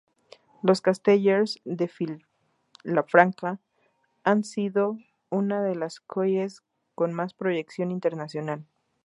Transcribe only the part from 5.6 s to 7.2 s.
de las colles con